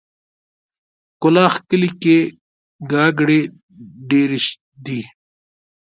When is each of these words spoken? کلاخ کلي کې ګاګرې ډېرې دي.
کلاخ 1.21 1.53
کلي 1.69 1.89
کې 2.01 2.17
ګاګرې 2.91 3.39
ډېرې 4.09 4.39
دي. 4.85 5.01